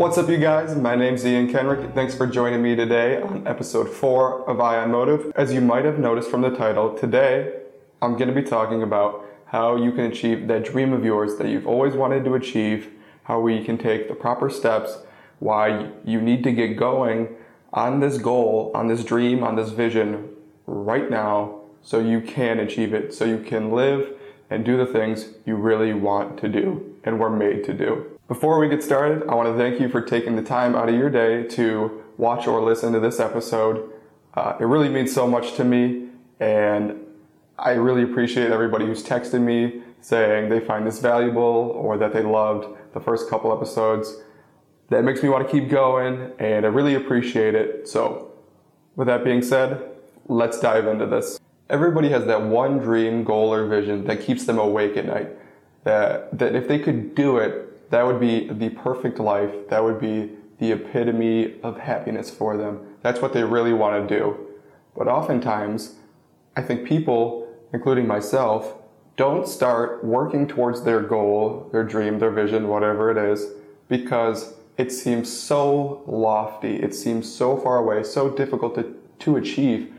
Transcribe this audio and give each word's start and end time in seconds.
What's 0.00 0.16
up, 0.16 0.30
you 0.30 0.38
guys? 0.38 0.74
My 0.74 0.94
name's 0.94 1.26
Ian 1.26 1.52
Kenrick. 1.52 1.92
Thanks 1.94 2.14
for 2.14 2.26
joining 2.26 2.62
me 2.62 2.74
today 2.74 3.20
on 3.20 3.46
episode 3.46 3.86
4 3.86 4.48
of 4.48 4.58
Ion 4.58 4.92
Motive. 4.92 5.30
As 5.36 5.52
you 5.52 5.60
might 5.60 5.84
have 5.84 5.98
noticed 5.98 6.30
from 6.30 6.40
the 6.40 6.48
title, 6.48 6.96
today 6.96 7.60
I'm 8.00 8.16
going 8.16 8.28
to 8.28 8.34
be 8.34 8.42
talking 8.42 8.82
about 8.82 9.26
how 9.48 9.76
you 9.76 9.92
can 9.92 10.06
achieve 10.06 10.48
that 10.48 10.64
dream 10.64 10.94
of 10.94 11.04
yours 11.04 11.36
that 11.36 11.48
you've 11.48 11.66
always 11.66 11.96
wanted 11.96 12.24
to 12.24 12.34
achieve, 12.34 12.88
how 13.24 13.40
we 13.40 13.62
can 13.62 13.76
take 13.76 14.08
the 14.08 14.14
proper 14.14 14.48
steps, 14.48 15.00
why 15.38 15.90
you 16.06 16.22
need 16.22 16.44
to 16.44 16.52
get 16.52 16.78
going 16.78 17.36
on 17.74 18.00
this 18.00 18.16
goal, 18.16 18.72
on 18.74 18.88
this 18.88 19.04
dream, 19.04 19.44
on 19.44 19.56
this 19.56 19.68
vision 19.68 20.30
right 20.64 21.10
now 21.10 21.60
so 21.82 21.98
you 21.98 22.22
can 22.22 22.58
achieve 22.58 22.94
it, 22.94 23.12
so 23.12 23.26
you 23.26 23.38
can 23.38 23.70
live 23.70 24.14
and 24.48 24.64
do 24.64 24.78
the 24.78 24.86
things 24.86 25.34
you 25.44 25.56
really 25.56 25.92
want 25.92 26.40
to 26.40 26.48
do 26.48 26.96
and 27.04 27.20
were 27.20 27.28
made 27.28 27.64
to 27.64 27.74
do. 27.74 28.09
Before 28.30 28.60
we 28.60 28.68
get 28.68 28.80
started, 28.80 29.28
I 29.28 29.34
want 29.34 29.48
to 29.48 29.60
thank 29.60 29.80
you 29.80 29.88
for 29.88 30.00
taking 30.00 30.36
the 30.36 30.42
time 30.42 30.76
out 30.76 30.88
of 30.88 30.94
your 30.94 31.10
day 31.10 31.42
to 31.48 32.00
watch 32.16 32.46
or 32.46 32.62
listen 32.62 32.92
to 32.92 33.00
this 33.00 33.18
episode. 33.18 33.90
Uh, 34.34 34.56
it 34.60 34.66
really 34.66 34.88
means 34.88 35.12
so 35.12 35.26
much 35.26 35.54
to 35.54 35.64
me, 35.64 36.10
and 36.38 36.94
I 37.58 37.72
really 37.72 38.04
appreciate 38.04 38.52
everybody 38.52 38.86
who's 38.86 39.02
texted 39.02 39.40
me 39.40 39.82
saying 40.00 40.48
they 40.48 40.60
find 40.60 40.86
this 40.86 41.00
valuable 41.00 41.42
or 41.42 41.98
that 41.98 42.12
they 42.12 42.22
loved 42.22 42.68
the 42.94 43.00
first 43.00 43.28
couple 43.28 43.52
episodes. 43.52 44.18
That 44.90 45.02
makes 45.02 45.24
me 45.24 45.28
want 45.28 45.44
to 45.44 45.50
keep 45.50 45.68
going, 45.68 46.30
and 46.38 46.64
I 46.64 46.68
really 46.68 46.94
appreciate 46.94 47.56
it. 47.56 47.88
So, 47.88 48.30
with 48.94 49.08
that 49.08 49.24
being 49.24 49.42
said, 49.42 49.90
let's 50.28 50.60
dive 50.60 50.86
into 50.86 51.06
this. 51.06 51.40
Everybody 51.68 52.10
has 52.10 52.26
that 52.26 52.42
one 52.42 52.78
dream, 52.78 53.24
goal, 53.24 53.52
or 53.52 53.66
vision 53.66 54.04
that 54.04 54.20
keeps 54.20 54.44
them 54.44 54.60
awake 54.60 54.96
at 54.96 55.06
night. 55.06 55.30
That, 55.82 56.38
that 56.38 56.54
if 56.54 56.68
they 56.68 56.78
could 56.78 57.16
do 57.16 57.38
it, 57.38 57.66
that 57.90 58.06
would 58.06 58.20
be 58.20 58.48
the 58.48 58.70
perfect 58.70 59.18
life. 59.18 59.68
That 59.68 59.84
would 59.84 60.00
be 60.00 60.30
the 60.58 60.72
epitome 60.72 61.60
of 61.62 61.78
happiness 61.78 62.30
for 62.30 62.56
them. 62.56 62.86
That's 63.02 63.20
what 63.20 63.32
they 63.32 63.42
really 63.44 63.72
want 63.72 64.08
to 64.08 64.18
do. 64.18 64.46
But 64.96 65.08
oftentimes, 65.08 65.96
I 66.56 66.62
think 66.62 66.86
people, 66.86 67.48
including 67.72 68.06
myself, 68.06 68.74
don't 69.16 69.46
start 69.46 70.04
working 70.04 70.46
towards 70.46 70.82
their 70.82 71.00
goal, 71.00 71.68
their 71.72 71.84
dream, 71.84 72.18
their 72.18 72.30
vision, 72.30 72.68
whatever 72.68 73.10
it 73.10 73.18
is, 73.18 73.46
because 73.88 74.54
it 74.76 74.92
seems 74.92 75.30
so 75.30 76.02
lofty. 76.06 76.76
It 76.76 76.94
seems 76.94 77.30
so 77.30 77.56
far 77.56 77.78
away, 77.78 78.02
so 78.02 78.30
difficult 78.30 78.74
to, 78.76 78.94
to 79.20 79.36
achieve. 79.36 79.92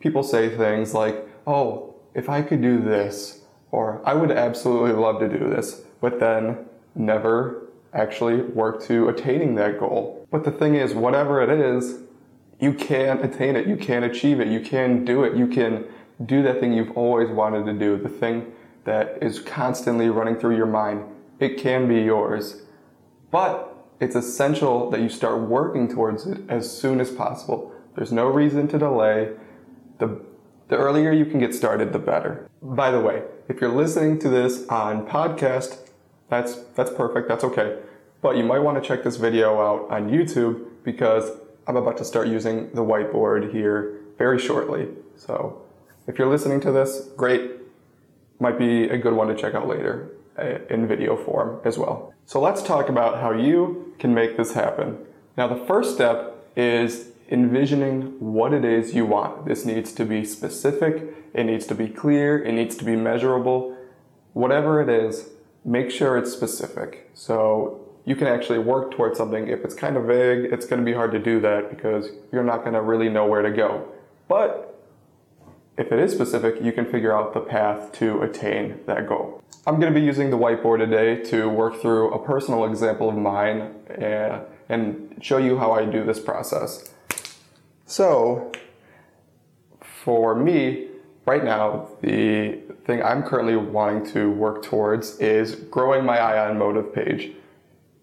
People 0.00 0.22
say 0.22 0.48
things 0.56 0.94
like, 0.94 1.28
oh, 1.46 1.94
if 2.14 2.28
I 2.28 2.42
could 2.42 2.62
do 2.62 2.80
this, 2.80 3.42
or 3.70 4.02
I 4.04 4.14
would 4.14 4.30
absolutely 4.30 4.92
love 4.92 5.20
to 5.20 5.28
do 5.28 5.50
this, 5.50 5.82
but 6.00 6.18
then 6.18 6.66
never 6.94 7.68
actually 7.92 8.42
work 8.42 8.82
to 8.84 9.08
attaining 9.08 9.54
that 9.56 9.78
goal. 9.78 10.26
But 10.30 10.44
the 10.44 10.50
thing 10.50 10.74
is, 10.74 10.94
whatever 10.94 11.42
it 11.42 11.50
is, 11.50 12.00
you 12.60 12.72
can 12.74 13.18
attain 13.18 13.56
it, 13.56 13.66
you 13.66 13.76
can 13.76 14.04
achieve 14.04 14.38
it, 14.40 14.48
you 14.48 14.60
can 14.60 15.04
do 15.04 15.24
it, 15.24 15.36
you 15.36 15.46
can 15.46 15.86
do 16.24 16.42
that 16.42 16.60
thing 16.60 16.72
you've 16.72 16.96
always 16.96 17.30
wanted 17.30 17.64
to 17.64 17.72
do, 17.72 17.96
the 17.96 18.08
thing 18.08 18.52
that 18.84 19.18
is 19.22 19.40
constantly 19.40 20.08
running 20.08 20.36
through 20.36 20.56
your 20.56 20.66
mind. 20.66 21.04
It 21.38 21.56
can 21.56 21.88
be 21.88 22.02
yours. 22.02 22.62
But 23.30 23.66
it's 24.00 24.14
essential 24.14 24.90
that 24.90 25.00
you 25.00 25.08
start 25.08 25.40
working 25.42 25.88
towards 25.88 26.26
it 26.26 26.40
as 26.48 26.70
soon 26.70 27.00
as 27.00 27.10
possible. 27.10 27.72
There's 27.94 28.12
no 28.12 28.26
reason 28.26 28.68
to 28.68 28.78
delay. 28.78 29.32
The, 29.98 30.20
the 30.68 30.76
earlier 30.76 31.12
you 31.12 31.24
can 31.24 31.38
get 31.38 31.54
started, 31.54 31.92
the 31.92 31.98
better. 31.98 32.48
By 32.62 32.90
the 32.90 33.00
way, 33.00 33.22
if 33.48 33.60
you're 33.60 33.70
listening 33.70 34.18
to 34.20 34.28
this 34.28 34.66
on 34.68 35.06
podcast, 35.06 35.89
that's, 36.30 36.56
that's 36.74 36.90
perfect, 36.90 37.28
that's 37.28 37.44
okay. 37.44 37.78
But 38.22 38.36
you 38.36 38.44
might 38.44 38.60
want 38.60 38.82
to 38.82 38.86
check 38.86 39.02
this 39.02 39.16
video 39.16 39.60
out 39.60 39.90
on 39.90 40.10
YouTube 40.10 40.66
because 40.84 41.30
I'm 41.66 41.76
about 41.76 41.98
to 41.98 42.04
start 42.04 42.28
using 42.28 42.70
the 42.72 42.82
whiteboard 42.82 43.52
here 43.52 44.00
very 44.18 44.38
shortly. 44.38 44.88
So 45.16 45.62
if 46.06 46.18
you're 46.18 46.28
listening 46.28 46.60
to 46.62 46.72
this, 46.72 47.08
great. 47.16 47.52
Might 48.38 48.58
be 48.58 48.84
a 48.84 48.96
good 48.96 49.12
one 49.12 49.28
to 49.28 49.34
check 49.34 49.54
out 49.54 49.68
later 49.68 50.10
uh, 50.38 50.58
in 50.70 50.86
video 50.86 51.16
form 51.16 51.60
as 51.64 51.78
well. 51.78 52.14
So 52.26 52.40
let's 52.40 52.62
talk 52.62 52.88
about 52.88 53.20
how 53.20 53.32
you 53.32 53.94
can 53.98 54.14
make 54.14 54.36
this 54.36 54.54
happen. 54.54 54.98
Now, 55.36 55.46
the 55.46 55.64
first 55.66 55.94
step 55.94 56.46
is 56.56 57.08
envisioning 57.30 58.18
what 58.18 58.52
it 58.52 58.64
is 58.64 58.94
you 58.94 59.06
want. 59.06 59.46
This 59.46 59.64
needs 59.64 59.92
to 59.92 60.04
be 60.04 60.24
specific, 60.24 61.14
it 61.32 61.44
needs 61.44 61.66
to 61.66 61.74
be 61.74 61.88
clear, 61.88 62.42
it 62.42 62.52
needs 62.52 62.76
to 62.76 62.84
be 62.84 62.96
measurable. 62.96 63.76
Whatever 64.32 64.80
it 64.80 64.88
is, 64.88 65.30
make 65.64 65.90
sure 65.90 66.16
it's 66.16 66.32
specific. 66.32 67.10
So 67.14 67.86
you 68.04 68.16
can 68.16 68.26
actually 68.26 68.58
work 68.58 68.92
towards 68.92 69.18
something. 69.18 69.48
If 69.48 69.64
it's 69.64 69.74
kind 69.74 69.96
of 69.96 70.04
vague, 70.04 70.52
it's 70.52 70.66
going 70.66 70.80
to 70.80 70.84
be 70.84 70.94
hard 70.94 71.12
to 71.12 71.18
do 71.18 71.40
that 71.40 71.70
because 71.70 72.10
you're 72.32 72.44
not 72.44 72.62
going 72.62 72.74
to 72.74 72.82
really 72.82 73.08
know 73.08 73.26
where 73.26 73.42
to 73.42 73.50
go. 73.50 73.86
But 74.28 74.70
if 75.76 75.92
it 75.92 75.98
is 75.98 76.12
specific, 76.12 76.62
you 76.62 76.72
can 76.72 76.86
figure 76.86 77.16
out 77.16 77.34
the 77.34 77.40
path 77.40 77.92
to 77.92 78.22
attain 78.22 78.80
that 78.86 79.08
goal. 79.08 79.42
I'm 79.66 79.78
going 79.80 79.92
to 79.92 79.98
be 79.98 80.04
using 80.04 80.30
the 80.30 80.38
whiteboard 80.38 80.78
today 80.78 81.22
to 81.30 81.48
work 81.48 81.80
through 81.80 82.12
a 82.12 82.24
personal 82.24 82.64
example 82.64 83.08
of 83.08 83.16
mine 83.16 83.74
and, 83.88 84.42
and 84.68 85.18
show 85.20 85.38
you 85.38 85.58
how 85.58 85.72
I 85.72 85.84
do 85.84 86.04
this 86.04 86.20
process. 86.20 86.92
So, 87.86 88.52
for 89.82 90.34
me, 90.34 90.89
right 91.30 91.44
now, 91.44 91.88
the 92.02 92.58
thing 92.84 93.00
I'm 93.04 93.22
currently 93.22 93.54
wanting 93.54 94.04
to 94.14 94.32
work 94.32 94.64
towards 94.64 95.16
is 95.20 95.54
growing 95.54 96.04
my 96.04 96.18
Ion 96.18 96.58
Motive 96.58 96.92
page. 96.92 97.32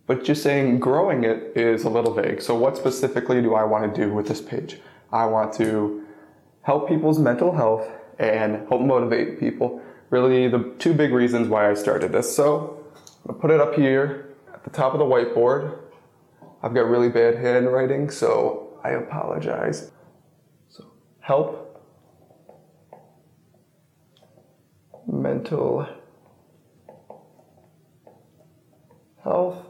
But 0.06 0.24
just 0.24 0.42
saying 0.42 0.80
growing 0.80 1.26
it 1.26 1.52
is 1.58 1.84
a 1.84 1.90
little 1.90 2.14
vague. 2.14 2.42
So, 2.42 2.56
what 2.56 2.78
specifically 2.78 3.42
do 3.42 3.54
I 3.54 3.66
want 3.66 3.84
to 3.94 4.02
do 4.02 4.14
with 4.14 4.30
this 4.30 4.40
page? 4.40 4.80
I 5.12 5.26
want 5.26 5.52
to 5.56 6.06
help 6.62 6.88
people's 6.88 7.20
mental 7.20 7.54
health 7.54 7.86
and 8.18 8.66
help 8.70 8.82
motivate 8.82 9.42
people. 9.42 9.82
Really, 10.10 10.48
the 10.48 10.74
two 10.80 10.94
big 10.94 11.12
reasons 11.12 11.50
why 11.50 11.70
I 11.70 11.74
started 11.74 12.14
this. 12.14 12.34
So, 12.34 12.82
I'm 13.26 13.28
gonna 13.28 13.40
put 13.40 13.52
it 13.52 13.60
up 13.60 13.76
here 13.76 14.30
at 14.54 14.64
the 14.64 14.70
top 14.70 14.94
of 14.94 15.00
the 15.00 15.06
whiteboard. 15.06 15.80
I've 16.64 16.74
got 16.74 16.86
really 16.88 17.10
bad 17.10 17.36
handwriting, 17.36 18.10
so 18.10 18.80
I 18.86 18.92
apologize. 18.92 19.92
So, 20.70 20.86
help 21.20 21.67
mental 25.08 25.88
health. 29.24 29.64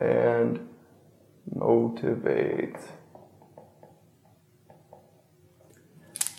And 0.00 0.68
motivate. 1.54 2.76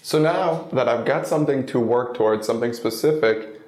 So 0.01 0.19
now 0.21 0.67
that 0.71 0.87
I've 0.87 1.05
got 1.05 1.25
something 1.25 1.65
to 1.67 1.79
work 1.79 2.15
towards, 2.15 2.45
something 2.45 2.73
specific, 2.73 3.59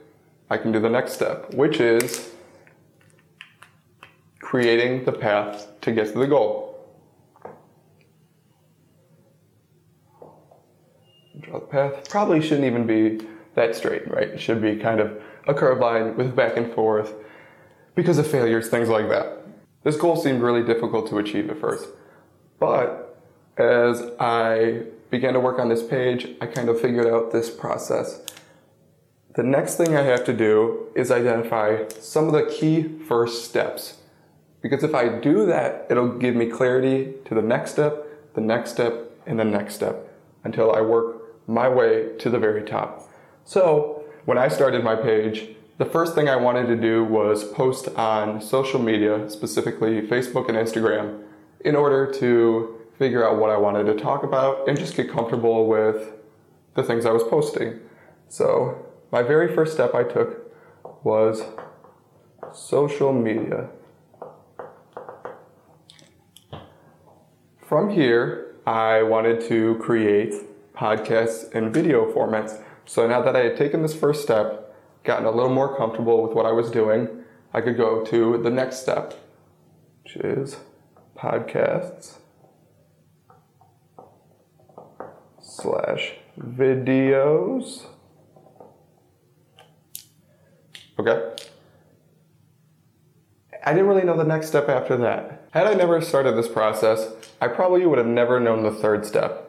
I 0.49 0.57
can 0.57 0.71
do 0.71 0.79
the 0.79 0.89
next 0.89 1.13
step, 1.13 1.53
which 1.55 1.79
is 1.79 2.31
creating 4.39 5.03
the 5.03 5.11
path 5.11 5.67
to 5.81 5.91
get 5.91 6.13
to 6.13 6.19
the 6.19 6.27
goal. 6.27 6.66
Draw 11.39 11.59
the 11.59 11.65
path. 11.65 12.09
Probably 12.09 12.41
shouldn't 12.41 12.65
even 12.65 12.85
be 12.87 13.25
that 13.55 13.75
straight, 13.75 14.09
right? 14.09 14.29
It 14.29 14.39
should 14.39 14.61
be 14.61 14.77
kind 14.77 14.99
of 14.99 15.21
a 15.47 15.53
curved 15.53 15.81
line 15.81 16.15
with 16.15 16.35
back 16.35 16.57
and 16.57 16.71
forth 16.73 17.13
because 17.95 18.17
of 18.17 18.27
failures, 18.27 18.69
things 18.69 18.89
like 18.89 19.09
that. 19.09 19.37
This 19.83 19.97
goal 19.97 20.15
seemed 20.15 20.41
really 20.41 20.63
difficult 20.63 21.07
to 21.09 21.17
achieve 21.17 21.49
at 21.49 21.59
first, 21.59 21.87
but 22.59 23.19
as 23.57 24.11
I 24.19 24.83
began 25.09 25.33
to 25.33 25.39
work 25.39 25.59
on 25.59 25.69
this 25.69 25.83
page, 25.83 26.27
I 26.41 26.45
kind 26.45 26.69
of 26.69 26.79
figured 26.79 27.07
out 27.07 27.31
this 27.31 27.49
process. 27.49 28.21
The 29.35 29.43
next 29.43 29.75
thing 29.75 29.95
I 29.95 30.01
have 30.03 30.25
to 30.25 30.33
do 30.33 30.87
is 30.95 31.11
identify 31.11 31.87
some 31.99 32.27
of 32.27 32.33
the 32.33 32.51
key 32.51 32.99
first 33.07 33.45
steps. 33.45 33.99
Because 34.61 34.83
if 34.83 34.95
I 34.95 35.07
do 35.07 35.45
that, 35.45 35.85
it'll 35.89 36.17
give 36.17 36.35
me 36.35 36.47
clarity 36.47 37.13
to 37.25 37.35
the 37.35 37.41
next 37.41 37.71
step, 37.71 38.05
the 38.33 38.41
next 38.41 38.71
step, 38.71 39.11
and 39.25 39.39
the 39.39 39.45
next 39.45 39.75
step 39.75 40.07
until 40.43 40.73
I 40.73 40.81
work 40.81 41.16
my 41.47 41.69
way 41.69 42.09
to 42.19 42.29
the 42.29 42.37
very 42.37 42.63
top. 42.63 43.09
So 43.45 44.03
when 44.25 44.37
I 44.37 44.49
started 44.49 44.83
my 44.83 44.95
page, 44.95 45.55
the 45.77 45.85
first 45.85 46.15
thing 46.15 46.27
I 46.27 46.35
wanted 46.35 46.67
to 46.67 46.75
do 46.75 47.03
was 47.03 47.43
post 47.43 47.87
on 47.95 48.41
social 48.41 48.79
media, 48.79 49.29
specifically 49.29 50.01
Facebook 50.01 50.49
and 50.49 50.57
Instagram, 50.57 51.23
in 51.61 51.75
order 51.75 52.11
to 52.13 52.77
figure 52.97 53.27
out 53.27 53.39
what 53.39 53.49
I 53.49 53.57
wanted 53.57 53.85
to 53.85 53.95
talk 53.95 54.23
about 54.23 54.67
and 54.67 54.77
just 54.77 54.95
get 54.95 55.09
comfortable 55.09 55.67
with 55.67 56.13
the 56.75 56.83
things 56.83 57.05
I 57.05 57.11
was 57.11 57.23
posting. 57.23 57.79
So 58.27 58.85
my 59.11 59.21
very 59.21 59.53
first 59.53 59.73
step 59.73 59.93
I 59.93 60.03
took 60.03 60.51
was 61.03 61.43
social 62.53 63.13
media. 63.13 63.69
From 67.61 67.89
here, 67.89 68.55
I 68.65 69.03
wanted 69.03 69.41
to 69.49 69.75
create 69.75 70.33
podcasts 70.77 71.53
and 71.53 71.73
video 71.73 72.11
formats. 72.13 72.61
So 72.85 73.07
now 73.07 73.21
that 73.21 73.35
I 73.35 73.39
had 73.39 73.57
taken 73.57 73.81
this 73.81 73.95
first 73.95 74.21
step, 74.21 74.75
gotten 75.03 75.25
a 75.25 75.31
little 75.31 75.53
more 75.53 75.75
comfortable 75.75 76.21
with 76.21 76.33
what 76.33 76.45
I 76.45 76.51
was 76.51 76.69
doing, 76.69 77.07
I 77.53 77.61
could 77.61 77.77
go 77.77 78.05
to 78.05 78.37
the 78.37 78.49
next 78.49 78.77
step, 78.81 79.13
which 80.03 80.17
is 80.17 80.57
podcasts 81.17 82.17
slash 85.41 86.13
videos. 86.39 87.87
Okay. 90.99 91.33
I 93.65 93.73
didn't 93.73 93.87
really 93.87 94.03
know 94.03 94.15
the 94.15 94.23
next 94.23 94.47
step 94.47 94.69
after 94.69 94.95
that. 94.97 95.47
Had 95.51 95.67
I 95.67 95.73
never 95.73 95.99
started 96.01 96.35
this 96.37 96.47
process, 96.47 97.11
I 97.41 97.47
probably 97.47 97.85
would 97.85 97.97
have 97.97 98.07
never 98.07 98.39
known 98.39 98.63
the 98.63 98.71
third 98.71 99.05
step. 99.05 99.46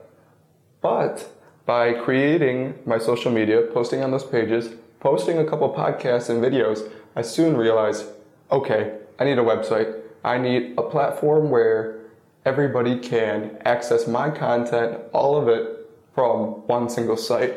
But 0.80 1.28
by 1.66 1.92
creating 1.92 2.78
my 2.86 2.98
social 2.98 3.30
media, 3.30 3.62
posting 3.72 4.02
on 4.02 4.10
those 4.10 4.24
pages, 4.24 4.74
posting 5.00 5.38
a 5.38 5.44
couple 5.44 5.72
podcasts 5.74 6.30
and 6.30 6.42
videos, 6.42 6.90
I 7.14 7.22
soon 7.22 7.56
realized 7.56 8.06
okay, 8.50 8.98
I 9.18 9.24
need 9.24 9.38
a 9.38 9.42
website. 9.42 10.00
I 10.24 10.38
need 10.38 10.74
a 10.78 10.82
platform 10.82 11.50
where 11.50 12.00
everybody 12.44 12.98
can 12.98 13.58
access 13.64 14.06
my 14.06 14.30
content, 14.30 15.00
all 15.12 15.36
of 15.36 15.48
it, 15.48 15.90
from 16.14 16.66
one 16.66 16.88
single 16.88 17.16
site. 17.16 17.56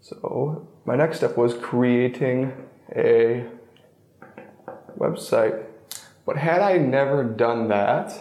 So, 0.00 0.66
my 0.84 0.96
next 0.96 1.18
step 1.18 1.36
was 1.36 1.54
creating 1.54 2.52
a 2.96 3.44
website. 4.98 5.64
But 6.24 6.36
had 6.36 6.60
I 6.60 6.78
never 6.78 7.22
done 7.22 7.68
that, 7.68 8.18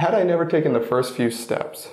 had 0.00 0.14
I 0.14 0.22
never 0.22 0.46
taken 0.46 0.72
the 0.72 0.80
first 0.80 1.14
few 1.14 1.30
steps, 1.30 1.90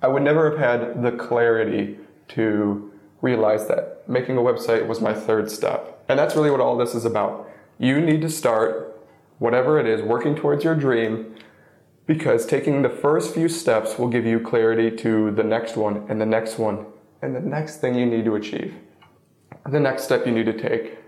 I 0.00 0.06
would 0.06 0.22
never 0.22 0.48
have 0.50 0.58
had 0.60 1.02
the 1.02 1.10
clarity 1.10 1.98
to 2.28 2.92
realize 3.20 3.66
that 3.66 4.08
making 4.08 4.36
a 4.36 4.40
website 4.40 4.86
was 4.86 5.00
my 5.00 5.12
third 5.12 5.50
step. 5.50 6.04
And 6.08 6.16
that's 6.16 6.36
really 6.36 6.52
what 6.52 6.60
all 6.60 6.76
this 6.76 6.94
is 6.94 7.04
about. 7.04 7.50
You 7.78 8.00
need 8.00 8.20
to 8.22 8.30
start, 8.30 8.96
whatever 9.40 9.80
it 9.80 9.86
is, 9.86 10.02
working 10.02 10.36
towards 10.36 10.62
your 10.62 10.76
dream 10.76 11.34
because 12.06 12.46
taking 12.46 12.82
the 12.82 12.88
first 12.88 13.34
few 13.34 13.48
steps 13.48 13.98
will 13.98 14.06
give 14.06 14.24
you 14.24 14.38
clarity 14.38 14.96
to 14.98 15.32
the 15.32 15.42
next 15.42 15.76
one 15.76 16.06
and 16.08 16.20
the 16.20 16.26
next 16.26 16.58
one 16.58 16.86
and 17.22 17.34
the 17.34 17.40
next 17.40 17.78
thing 17.80 17.96
you 17.96 18.06
need 18.06 18.24
to 18.24 18.36
achieve. 18.36 18.72
The 19.68 19.80
next 19.80 20.04
step 20.04 20.26
you 20.26 20.32
need 20.32 20.46
to 20.46 20.56
take. 20.56 20.98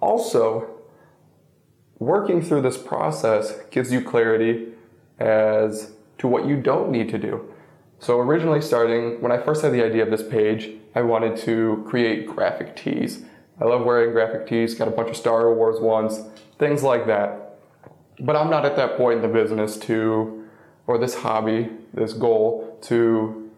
Also, 0.00 0.70
working 1.98 2.40
through 2.40 2.62
this 2.62 2.78
process 2.78 3.58
gives 3.72 3.90
you 3.90 4.00
clarity 4.00 4.73
as 5.18 5.92
to 6.18 6.28
what 6.28 6.46
you 6.46 6.56
don't 6.56 6.90
need 6.90 7.08
to 7.10 7.18
do. 7.18 7.52
So 7.98 8.18
originally 8.18 8.60
starting, 8.60 9.20
when 9.22 9.32
I 9.32 9.38
first 9.38 9.62
had 9.62 9.72
the 9.72 9.84
idea 9.84 10.02
of 10.02 10.10
this 10.10 10.22
page, 10.22 10.70
I 10.94 11.02
wanted 11.02 11.36
to 11.38 11.84
create 11.88 12.26
graphic 12.26 12.76
tees. 12.76 13.24
I 13.60 13.64
love 13.64 13.84
wearing 13.84 14.12
graphic 14.12 14.46
tees, 14.46 14.74
got 14.74 14.88
a 14.88 14.90
bunch 14.90 15.10
of 15.10 15.16
Star 15.16 15.52
Wars 15.54 15.80
ones, 15.80 16.20
things 16.58 16.82
like 16.82 17.06
that. 17.06 17.58
But 18.20 18.36
I'm 18.36 18.50
not 18.50 18.64
at 18.64 18.76
that 18.76 18.96
point 18.96 19.16
in 19.16 19.22
the 19.22 19.32
business 19.32 19.76
to, 19.78 20.44
or 20.86 20.98
this 20.98 21.14
hobby, 21.16 21.70
this 21.92 22.12
goal 22.12 22.78
to, 22.82 23.50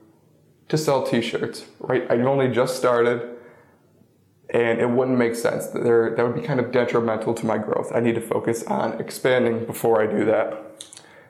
to 0.69 0.79
sell 0.79 1.07
t-shirts, 1.07 1.65
right? 1.81 2.11
I've 2.11 2.25
only 2.25 2.49
just 2.49 2.77
started 2.77 3.37
and 4.51 4.81
it 4.81 4.89
wouldn't 4.89 5.19
make 5.19 5.35
sense. 5.35 5.67
There, 5.67 6.15
that 6.15 6.25
would 6.25 6.41
be 6.41 6.47
kind 6.47 6.61
of 6.61 6.71
detrimental 6.71 7.35
to 7.35 7.47
my 7.47 7.59
growth. 7.59 7.91
I 7.95 8.01
need 8.01 8.15
to 8.15 8.21
focus 8.21 8.63
on 8.65 9.01
expanding 9.01 9.65
before 9.65 10.01
I 10.01 10.07
do 10.07 10.25
that. 10.27 10.85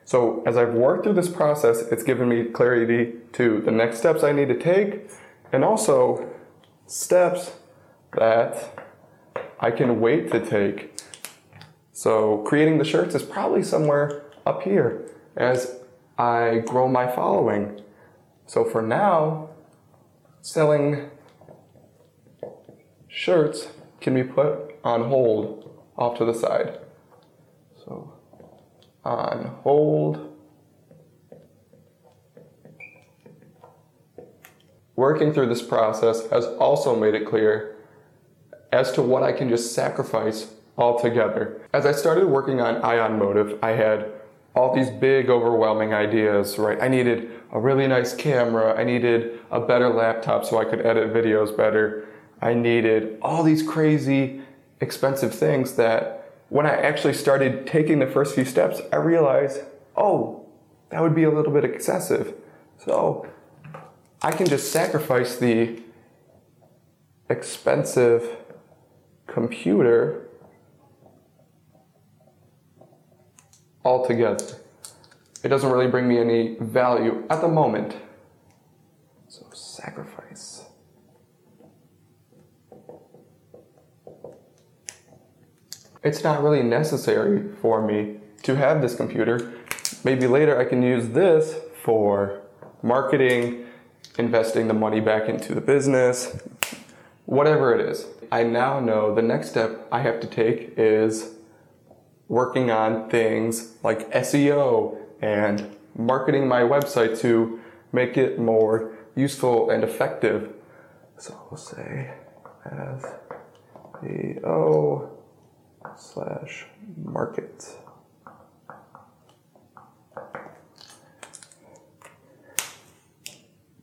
So 0.07 0.41
as 0.45 0.55
I've 0.55 0.73
worked 0.73 1.03
through 1.03 1.15
this 1.15 1.27
process, 1.27 1.81
it's 1.91 2.01
given 2.01 2.29
me 2.29 2.45
clarity 2.45 3.15
to 3.33 3.59
the 3.59 3.71
next 3.71 3.97
steps 3.97 4.23
I 4.23 4.31
need 4.31 4.47
to 4.47 4.57
take 4.57 5.09
and 5.51 5.65
also 5.65 6.29
steps 6.85 7.51
that 8.17 8.85
I 9.59 9.69
can 9.69 9.99
wait 9.99 10.31
to 10.31 10.39
take. 10.39 10.97
So 11.91 12.37
creating 12.47 12.77
the 12.77 12.85
shirts 12.85 13.15
is 13.15 13.23
probably 13.23 13.63
somewhere 13.63 14.31
up 14.45 14.63
here 14.63 15.11
as 15.35 15.77
I 16.17 16.59
grow 16.65 16.87
my 16.87 17.13
following. 17.13 17.81
So 18.45 18.63
for 18.63 18.81
now, 18.81 19.49
selling 20.39 21.09
shirts 23.09 23.67
can 23.99 24.13
be 24.13 24.23
put 24.23 24.73
on 24.85 25.09
hold 25.09 25.69
off 25.97 26.17
to 26.19 26.23
the 26.23 26.33
side. 26.33 26.79
So 27.83 28.16
on 29.07 29.45
hold. 29.63 30.33
Working 34.95 35.33
through 35.33 35.47
this 35.47 35.61
process 35.61 36.29
has 36.29 36.45
also 36.59 36.95
made 36.95 37.15
it 37.15 37.25
clear 37.25 37.75
as 38.71 38.91
to 38.93 39.01
what 39.01 39.23
I 39.23 39.31
can 39.31 39.47
just 39.47 39.73
sacrifice 39.73 40.53
altogether. 40.77 41.61
As 41.73 41.85
I 41.85 41.91
started 41.91 42.27
working 42.27 42.59
on 42.59 42.81
Ion 42.81 43.17
Motive, 43.17 43.57
I 43.63 43.71
had 43.71 44.11
all 44.55 44.75
these 44.75 44.89
big, 44.89 45.29
overwhelming 45.29 45.93
ideas, 45.93 46.57
right? 46.57 46.81
I 46.81 46.87
needed 46.87 47.31
a 47.51 47.59
really 47.59 47.87
nice 47.87 48.13
camera, 48.13 48.77
I 48.77 48.83
needed 48.83 49.39
a 49.51 49.59
better 49.61 49.89
laptop 49.89 50.45
so 50.45 50.57
I 50.57 50.65
could 50.65 50.85
edit 50.85 51.13
videos 51.13 51.55
better, 51.55 52.07
I 52.41 52.53
needed 52.53 53.19
all 53.21 53.43
these 53.43 53.63
crazy, 53.63 54.41
expensive 54.81 55.33
things 55.33 55.75
that 55.75 56.16
when 56.49 56.65
I 56.65 56.75
actually 56.75 57.13
started 57.13 57.67
taking 57.67 57.99
the 57.99 58.07
first 58.07 58.35
few 58.35 58.45
steps, 58.45 58.81
I 58.91 58.97
realized, 58.97 59.61
oh, 59.95 60.45
that 60.89 61.01
would 61.01 61.15
be 61.15 61.23
a 61.23 61.31
little 61.31 61.51
bit 61.51 61.65
excessive. 61.65 62.33
So 62.83 63.27
I 64.21 64.31
can 64.31 64.47
just 64.47 64.71
sacrifice 64.71 65.35
the 65.35 65.81
expensive 67.29 68.37
computer 69.27 70.29
altogether. 73.83 74.45
It 75.43 75.49
doesn't 75.49 75.71
really 75.71 75.87
bring 75.87 76.07
me 76.07 76.19
any 76.19 76.55
value 76.59 77.23
at 77.29 77.41
the 77.41 77.47
moment. 77.47 77.95
So, 79.27 79.45
sacrifice. 79.53 80.26
It's 86.07 86.23
not 86.23 86.41
really 86.41 86.63
necessary 86.63 87.43
for 87.61 87.85
me 87.85 88.15
to 88.43 88.55
have 88.55 88.81
this 88.81 88.95
computer. 88.95 89.51
Maybe 90.05 90.25
later 90.25 90.57
I 90.57 90.63
can 90.63 90.81
use 90.81 91.09
this 91.09 91.59
for 91.83 92.43
marketing, 92.81 93.65
investing 94.17 94.69
the 94.69 94.73
money 94.73 95.01
back 95.01 95.27
into 95.27 95.53
the 95.53 95.59
business, 95.59 96.41
whatever 97.25 97.75
it 97.75 97.81
is. 97.81 98.05
I 98.31 98.43
now 98.43 98.79
know 98.79 99.13
the 99.13 99.21
next 99.21 99.49
step 99.49 99.85
I 99.91 99.99
have 99.99 100.21
to 100.21 100.27
take 100.27 100.75
is 100.77 101.33
working 102.29 102.71
on 102.71 103.09
things 103.09 103.75
like 103.83 104.09
SEO 104.13 104.97
and 105.21 105.75
marketing 105.93 106.47
my 106.47 106.61
website 106.61 107.19
to 107.19 107.59
make 107.91 108.15
it 108.15 108.39
more 108.39 108.95
useful 109.13 109.69
and 109.71 109.83
effective. 109.83 110.53
So 111.17 111.37
we'll 111.51 111.57
say 111.57 112.13
SEO 114.01 115.16
slash 115.95 116.65
market. 117.03 117.75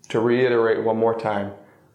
To 0.09 0.21
reiterate 0.21 0.85
one 0.85 0.97
more 0.97 1.19
time, 1.19 1.53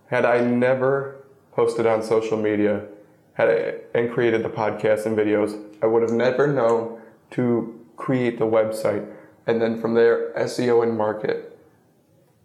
had 0.08 0.26
I 0.26 0.42
never 0.42 1.26
posted 1.54 1.86
on 1.86 2.04
social 2.04 2.38
media 2.38 2.86
had 3.34 3.50
I, 3.50 3.98
and 3.98 4.12
created 4.12 4.44
the 4.44 4.50
podcast 4.50 5.06
and 5.06 5.18
videos, 5.18 5.58
I 5.82 5.86
would 5.86 6.02
have 6.02 6.12
never 6.12 6.46
known 6.46 7.02
to 7.32 7.80
create 7.96 8.38
the 8.38 8.46
website 8.46 9.10
and 9.48 9.62
then 9.62 9.80
from 9.80 9.94
there 9.94 10.34
SEO 10.34 10.84
and 10.84 10.98
market. 10.98 11.58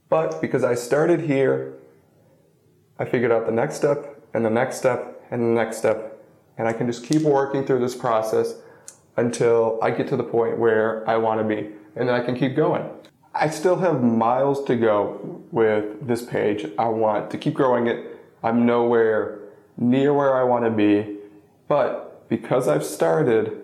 But 0.09 0.41
because 0.41 0.63
I 0.63 0.75
started 0.75 1.21
here, 1.21 1.75
I 2.99 3.05
figured 3.05 3.33
out 3.33 3.47
the 3.47 3.53
next 3.53 3.75
step 3.75 4.23
and 4.33 4.45
the 4.45 4.51
next 4.51 4.79
step 4.79 5.21
and 5.31 5.43
the 5.43 5.61
next 5.61 5.79
step. 5.79 6.14
And 6.57 6.69
I 6.69 6.73
can 6.73 6.87
just 6.87 7.05
keep 7.05 7.23
working 7.23 7.65
through 7.65 7.81
this 7.81 7.95
process 7.95 8.55
until 9.17 9.79
I 9.83 9.91
get 9.91 10.09
to 10.09 10.17
the 10.17 10.25
point 10.25 10.59
where 10.59 11.09
I 11.09 11.17
want 11.17 11.41
to 11.41 11.45
be. 11.45 11.71
And 11.97 12.09
then 12.09 12.15
I 12.15 12.21
can 12.21 12.37
keep 12.37 12.57
going. 12.57 12.89
I 13.35 13.51
still 13.51 13.77
have 13.77 14.03
miles 14.03 14.65
to 14.65 14.77
go 14.77 15.43
with 15.51 16.07
this 16.07 16.23
page. 16.23 16.67
I 16.79 16.87
want 16.87 17.31
to 17.33 17.39
keep 17.39 17.55
growing 17.55 17.89
it. 17.89 18.21
I'm 18.43 18.67
nowhere 18.67 19.41
near 19.77 20.13
where 20.15 20.37
I 20.37 20.45
want 20.45 20.65
to 20.65 20.71
be, 20.71 21.17
but 21.67 22.29
because 22.29 22.69
I've 22.69 22.85
started, 22.85 23.63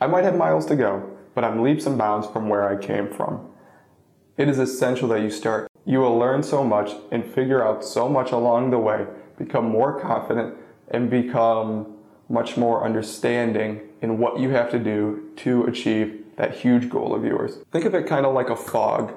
I 0.00 0.06
might 0.06 0.24
have 0.24 0.36
miles 0.36 0.66
to 0.66 0.76
go, 0.76 1.16
but 1.34 1.44
I'm 1.44 1.62
leaps 1.62 1.86
and 1.86 1.98
bounds 1.98 2.26
from 2.26 2.48
where 2.48 2.66
I 2.66 2.76
came 2.76 3.12
from. 3.12 3.46
It 4.36 4.48
is 4.48 4.58
essential 4.58 5.08
that 5.08 5.20
you 5.20 5.30
start. 5.30 5.70
You 5.84 5.98
will 5.98 6.16
learn 6.16 6.42
so 6.42 6.64
much 6.64 6.92
and 7.10 7.24
figure 7.24 7.62
out 7.62 7.84
so 7.84 8.08
much 8.08 8.30
along 8.30 8.70
the 8.70 8.78
way, 8.78 9.06
become 9.36 9.68
more 9.68 10.00
confident, 10.00 10.54
and 10.88 11.10
become 11.10 11.94
much 12.30 12.56
more 12.56 12.84
understanding 12.84 13.80
in 14.00 14.18
what 14.18 14.38
you 14.38 14.50
have 14.50 14.70
to 14.70 14.78
do 14.78 15.30
to 15.36 15.64
achieve 15.64 16.24
that 16.36 16.54
huge 16.54 16.88
goal 16.88 17.14
of 17.14 17.24
yours. 17.24 17.58
Think 17.72 17.84
of 17.84 17.94
it 17.94 18.06
kind 18.06 18.24
of 18.24 18.32
like 18.32 18.48
a 18.48 18.56
fog. 18.56 19.12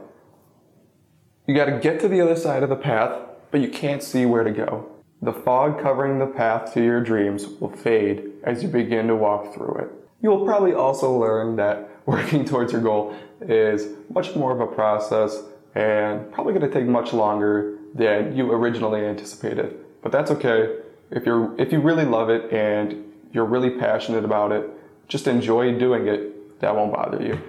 You 1.48 1.56
got 1.56 1.66
to 1.66 1.80
get 1.80 2.02
to 2.02 2.08
the 2.08 2.20
other 2.20 2.36
side 2.36 2.64
of 2.64 2.70
the 2.70 2.76
path, 2.76 3.18
but 3.52 3.62
you 3.62 3.70
can't 3.70 4.02
see 4.02 4.26
where 4.26 4.44
to 4.44 4.52
go. 4.52 4.90
The 5.22 5.32
fog 5.32 5.82
covering 5.82 6.20
the 6.20 6.26
path 6.26 6.74
to 6.74 6.84
your 6.84 7.02
dreams 7.02 7.46
will 7.46 7.70
fade 7.70 8.32
as 8.44 8.64
you 8.64 8.68
begin 8.68 9.08
to 9.08 9.16
walk 9.16 9.54
through 9.54 9.76
it. 9.76 9.90
You 10.22 10.32
will 10.32 10.46
probably 10.46 10.74
also 10.74 11.18
learn 11.18 11.56
that 11.58 11.90
working 12.06 12.44
towards 12.44 12.74
your 12.74 12.82
goal 12.82 13.16
is 13.40 13.88
much 14.10 14.36
more 14.36 14.52
of 14.52 14.60
a 14.60 14.68
process 14.68 15.42
and 15.76 16.30
probably 16.34 16.54
going 16.54 16.70
to 16.70 16.80
take 16.80 16.88
much 16.88 17.14
longer 17.14 17.78
than 17.94 18.36
you 18.36 18.52
originally 18.52 19.06
anticipated. 19.06 19.78
But 20.02 20.12
that's 20.12 20.32
okay. 20.32 20.83
If 21.14 21.26
you're 21.26 21.56
if 21.60 21.72
you 21.72 21.80
really 21.80 22.06
love 22.06 22.30
it 22.30 22.52
and 22.52 23.06
you're 23.32 23.46
really 23.46 23.70
passionate 23.70 24.26
about 24.26 24.52
it, 24.52 24.70
just 25.08 25.28
enjoy 25.28 25.78
doing 25.78 26.08
it. 26.08 26.60
That 26.60 26.76
won't 26.76 26.94
bother 26.94 27.24
you. 27.24 27.40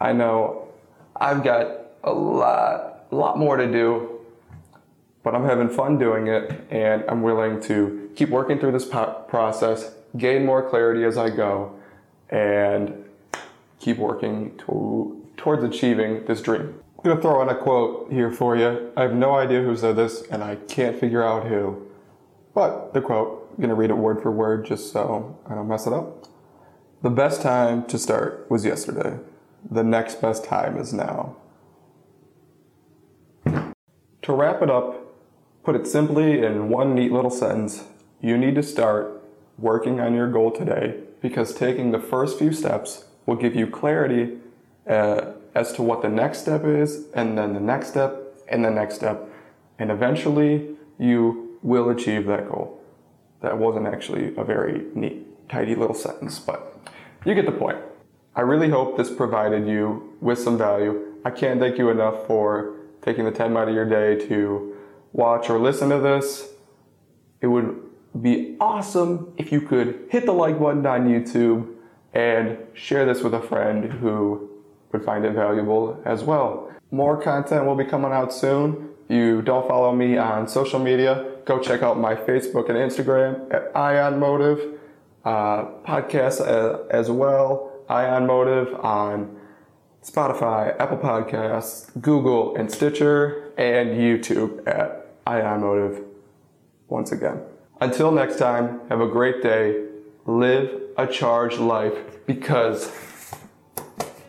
I 0.00 0.12
know 0.12 0.68
I've 1.14 1.44
got 1.44 1.76
a 2.02 2.12
lot 2.12 3.06
lot 3.10 3.38
more 3.38 3.56
to 3.56 3.70
do, 3.70 4.20
but 5.22 5.34
I'm 5.34 5.44
having 5.44 5.68
fun 5.68 5.98
doing 5.98 6.28
it 6.28 6.66
and 6.70 7.04
I'm 7.08 7.22
willing 7.22 7.60
to 7.62 8.10
keep 8.16 8.30
working 8.30 8.58
through 8.58 8.72
this 8.72 8.86
process, 8.86 9.92
gain 10.16 10.46
more 10.46 10.68
clarity 10.68 11.04
as 11.04 11.18
I 11.18 11.30
go 11.30 11.78
and 12.30 13.04
keep 13.78 13.98
working 13.98 14.56
to, 14.58 15.26
towards 15.36 15.64
achieving 15.64 16.24
this 16.26 16.40
dream. 16.40 16.74
I'm 16.98 17.04
going 17.04 17.16
to 17.16 17.22
throw 17.22 17.42
in 17.42 17.48
a 17.48 17.54
quote 17.54 18.12
here 18.12 18.30
for 18.30 18.56
you. 18.56 18.92
I 18.96 19.02
have 19.02 19.14
no 19.14 19.34
idea 19.34 19.62
who 19.62 19.76
said 19.76 19.96
this, 19.96 20.22
and 20.30 20.44
I 20.44 20.56
can't 20.56 21.00
figure 21.00 21.22
out 21.22 21.46
who. 21.46 21.89
But 22.54 22.94
the 22.94 23.00
quote, 23.00 23.48
I'm 23.50 23.56
going 23.56 23.68
to 23.68 23.74
read 23.74 23.90
it 23.90 23.96
word 23.96 24.22
for 24.22 24.30
word 24.30 24.66
just 24.66 24.92
so 24.92 25.38
I 25.46 25.54
don't 25.54 25.68
mess 25.68 25.86
it 25.86 25.92
up. 25.92 26.26
The 27.02 27.10
best 27.10 27.42
time 27.42 27.86
to 27.86 27.98
start 27.98 28.46
was 28.50 28.64
yesterday. 28.64 29.18
The 29.70 29.84
next 29.84 30.20
best 30.20 30.44
time 30.44 30.76
is 30.76 30.92
now. 30.92 31.36
To 33.44 34.32
wrap 34.32 34.62
it 34.62 34.70
up, 34.70 35.14
put 35.64 35.74
it 35.74 35.86
simply 35.86 36.44
in 36.44 36.68
one 36.68 36.94
neat 36.94 37.12
little 37.12 37.30
sentence, 37.30 37.84
you 38.20 38.36
need 38.36 38.54
to 38.56 38.62
start 38.62 39.22
working 39.58 40.00
on 40.00 40.14
your 40.14 40.30
goal 40.30 40.50
today 40.50 41.00
because 41.22 41.54
taking 41.54 41.90
the 41.90 41.98
first 41.98 42.38
few 42.38 42.52
steps 42.52 43.04
will 43.26 43.36
give 43.36 43.54
you 43.54 43.66
clarity 43.66 44.38
uh, 44.86 45.32
as 45.54 45.72
to 45.72 45.82
what 45.82 46.02
the 46.02 46.08
next 46.08 46.40
step 46.40 46.64
is, 46.64 47.06
and 47.14 47.36
then 47.36 47.54
the 47.54 47.60
next 47.60 47.88
step, 47.88 48.38
and 48.48 48.64
the 48.64 48.70
next 48.70 48.94
step. 48.94 49.28
And 49.78 49.90
eventually, 49.90 50.76
you 50.98 51.49
will 51.62 51.90
achieve 51.90 52.26
that 52.26 52.48
goal. 52.48 52.80
That 53.42 53.58
wasn't 53.58 53.86
actually 53.86 54.34
a 54.36 54.44
very 54.44 54.86
neat, 54.94 55.48
tidy 55.48 55.74
little 55.74 55.94
sentence, 55.94 56.38
but 56.38 56.78
you 57.24 57.34
get 57.34 57.46
the 57.46 57.52
point. 57.52 57.78
I 58.34 58.42
really 58.42 58.68
hope 58.68 58.96
this 58.96 59.10
provided 59.10 59.66
you 59.66 60.16
with 60.20 60.38
some 60.38 60.56
value. 60.56 61.14
I 61.24 61.30
can't 61.30 61.60
thank 61.60 61.78
you 61.78 61.90
enough 61.90 62.26
for 62.26 62.76
taking 63.02 63.24
the 63.24 63.30
time 63.30 63.56
out 63.56 63.68
of 63.68 63.74
your 63.74 63.88
day 63.88 64.26
to 64.28 64.76
watch 65.12 65.50
or 65.50 65.58
listen 65.58 65.88
to 65.90 65.98
this. 65.98 66.50
It 67.40 67.48
would 67.48 67.80
be 68.20 68.56
awesome 68.60 69.32
if 69.36 69.52
you 69.52 69.60
could 69.60 70.06
hit 70.10 70.26
the 70.26 70.32
like 70.32 70.58
button 70.58 70.86
on 70.86 71.08
YouTube 71.08 71.74
and 72.12 72.58
share 72.74 73.06
this 73.06 73.22
with 73.22 73.34
a 73.34 73.40
friend 73.40 73.92
who 73.92 74.50
would 74.92 75.04
find 75.04 75.24
it 75.24 75.32
valuable 75.32 76.00
as 76.04 76.22
well. 76.22 76.70
More 76.90 77.20
content 77.20 77.66
will 77.66 77.76
be 77.76 77.84
coming 77.84 78.12
out 78.12 78.32
soon. 78.32 78.90
If 79.08 79.14
you 79.16 79.42
don't 79.42 79.66
follow 79.68 79.94
me 79.94 80.18
on 80.18 80.48
social 80.48 80.80
media, 80.80 81.29
go 81.44 81.58
check 81.58 81.82
out 81.82 81.98
my 81.98 82.14
Facebook 82.14 82.68
and 82.68 82.78
Instagram 82.78 83.52
at 83.52 83.74
Ion 83.76 84.18
Motive. 84.18 84.78
Uh, 85.24 85.64
podcast 85.86 86.40
uh, 86.40 86.86
as 86.90 87.10
well, 87.10 87.72
Ion 87.88 88.26
Motive 88.26 88.74
on 88.80 89.38
Spotify, 90.02 90.74
Apple 90.80 90.96
Podcasts, 90.96 91.90
Google, 92.00 92.56
and 92.56 92.72
Stitcher, 92.72 93.52
and 93.58 93.90
YouTube 93.90 94.66
at 94.66 95.14
Ion 95.26 95.60
Motive 95.60 96.04
once 96.88 97.12
again. 97.12 97.40
Until 97.80 98.10
next 98.12 98.38
time, 98.38 98.80
have 98.88 99.00
a 99.00 99.08
great 99.08 99.42
day. 99.42 99.86
Live 100.26 100.80
a 100.96 101.06
charged 101.06 101.58
life 101.58 101.94
because 102.26 102.92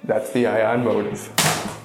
that's 0.03 0.31
the 0.31 0.47
ion 0.47 0.83
motive. 0.83 1.80